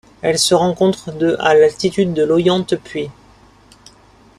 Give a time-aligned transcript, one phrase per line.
[0.23, 3.11] Elle se rencontre de à d'altitude de l'Auyan Tepuy.